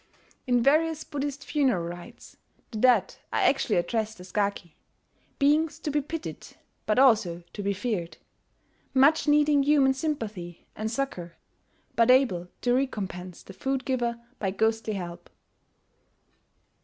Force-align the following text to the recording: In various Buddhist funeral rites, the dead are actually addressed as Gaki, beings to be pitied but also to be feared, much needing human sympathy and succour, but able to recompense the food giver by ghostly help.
In 0.47 0.63
various 0.63 1.03
Buddhist 1.03 1.45
funeral 1.45 1.85
rites, 1.87 2.35
the 2.71 2.79
dead 2.79 3.17
are 3.31 3.41
actually 3.41 3.75
addressed 3.75 4.19
as 4.19 4.31
Gaki, 4.31 4.75
beings 5.37 5.77
to 5.77 5.91
be 5.91 6.01
pitied 6.01 6.57
but 6.87 6.97
also 6.97 7.43
to 7.53 7.61
be 7.61 7.71
feared, 7.71 8.17
much 8.95 9.27
needing 9.27 9.61
human 9.61 9.93
sympathy 9.93 10.65
and 10.75 10.89
succour, 10.89 11.35
but 11.95 12.09
able 12.09 12.47
to 12.61 12.73
recompense 12.73 13.43
the 13.43 13.53
food 13.53 13.85
giver 13.85 14.19
by 14.39 14.49
ghostly 14.49 14.93
help. 14.95 15.29